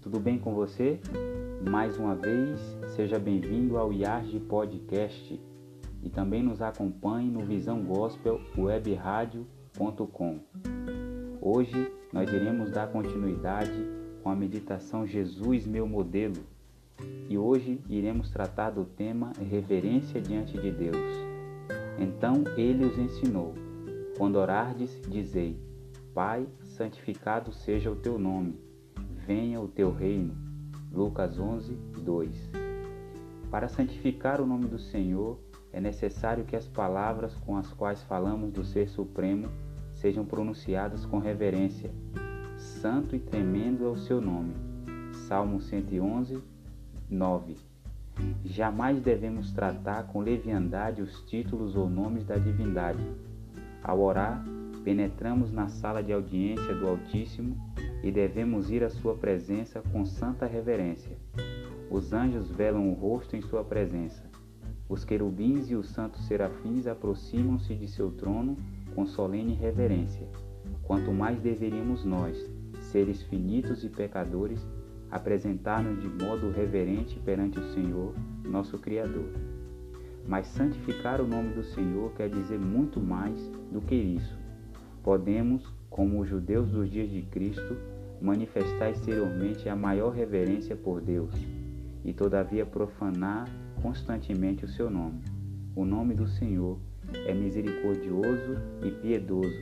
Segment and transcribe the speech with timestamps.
[0.00, 1.00] tudo bem com você?
[1.68, 2.60] Mais uma vez,
[2.94, 5.40] seja bem-vindo ao IARG Podcast
[6.00, 10.38] e também nos acompanhe no Visão Gospel Webradio.com.
[11.40, 13.84] Hoje nós iremos dar continuidade
[14.22, 16.44] com a meditação Jesus, meu modelo,
[17.28, 21.16] e hoje iremos tratar do tema reverência diante de Deus.
[21.98, 23.54] Então ele os ensinou:
[24.16, 25.58] Quando orardes, dizei:
[26.14, 28.69] Pai, santificado seja o teu nome
[29.30, 30.34] venha o teu reino.
[30.92, 32.50] Lucas 11, 2.
[33.48, 35.38] Para santificar o nome do Senhor,
[35.72, 39.48] é necessário que as palavras com as quais falamos do Ser Supremo
[39.92, 41.92] sejam pronunciadas com reverência.
[42.58, 44.52] Santo e tremendo é o seu nome.
[45.28, 46.42] Salmo 111,
[47.08, 47.56] 9.
[48.44, 53.06] Jamais devemos tratar com leviandade os títulos ou nomes da divindade.
[53.80, 54.44] Ao orar,
[54.82, 57.56] penetramos na sala de audiência do Altíssimo
[58.02, 61.16] e devemos ir à sua presença com santa reverência.
[61.90, 64.22] Os anjos velam o rosto em sua presença.
[64.88, 68.56] Os querubins e os santos serafins aproximam-se de seu trono
[68.94, 70.26] com solene reverência.
[70.82, 72.36] Quanto mais deveríamos nós,
[72.80, 74.66] seres finitos e pecadores,
[75.10, 79.30] apresentar-nos de modo reverente perante o Senhor, nosso Criador.
[80.26, 83.38] Mas santificar o nome do Senhor quer dizer muito mais
[83.72, 84.38] do que isso.
[85.02, 87.76] Podemos, como os judeus dos dias de Cristo,
[88.22, 91.34] manifestar exteriormente a maior reverência por Deus
[92.04, 93.48] e, todavia, profanar
[93.82, 95.20] constantemente o seu nome.
[95.74, 96.78] O nome do Senhor
[97.26, 99.56] é misericordioso e piedoso,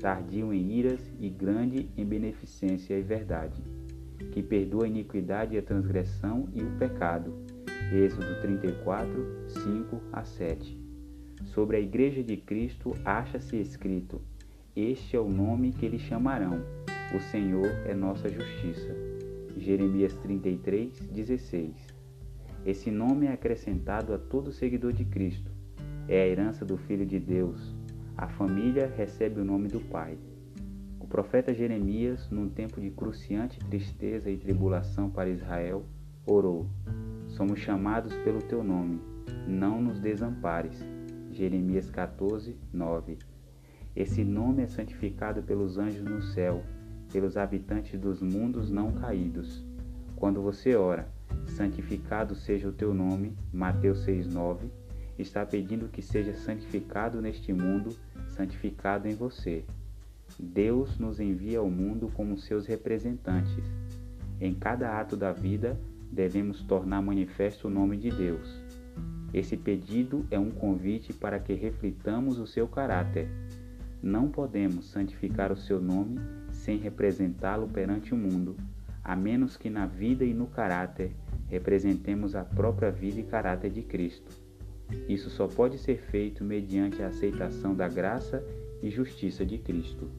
[0.00, 3.62] tardio em iras e grande em beneficência e verdade,
[4.32, 7.32] que perdoa a iniquidade e a transgressão e o pecado.
[7.92, 10.78] Êxodo 34, 5 a 7.
[11.44, 14.20] Sobre a Igreja de Cristo acha-se escrito:
[14.76, 16.60] Este é o nome que lhe chamarão
[17.14, 18.92] o Senhor é nossa justiça.
[19.56, 21.72] Jeremias 33, 16.
[22.66, 25.48] Esse nome é acrescentado a todo seguidor de Cristo.
[26.08, 27.72] É a herança do Filho de Deus.
[28.16, 30.18] A família recebe o nome do Pai.
[30.98, 35.84] O profeta Jeremias, num tempo de cruciante tristeza e tribulação para Israel,
[36.26, 36.66] orou:
[37.28, 39.00] Somos chamados pelo teu nome,
[39.46, 40.84] não nos desampares.
[41.30, 43.18] Jeremias 14, 9.
[43.96, 46.64] Esse nome é santificado pelos anjos no céu
[47.14, 49.64] pelos habitantes dos mundos não caídos.
[50.16, 51.06] Quando você ora,
[51.46, 54.68] santificado seja o teu nome, Mateus 6,9,
[55.16, 57.96] está pedindo que seja santificado neste mundo,
[58.30, 59.64] santificado em você.
[60.36, 63.62] Deus nos envia ao mundo como seus representantes.
[64.40, 65.78] Em cada ato da vida,
[66.10, 68.60] devemos tornar manifesto o nome de Deus.
[69.32, 73.28] Esse pedido é um convite para que reflitamos o seu caráter.
[74.04, 76.20] Não podemos santificar o seu nome
[76.52, 78.54] sem representá-lo perante o mundo,
[79.02, 81.12] a menos que na vida e no caráter
[81.48, 84.30] representemos a própria vida e caráter de Cristo.
[85.08, 88.44] Isso só pode ser feito mediante a aceitação da graça
[88.82, 90.10] e justiça de Cristo.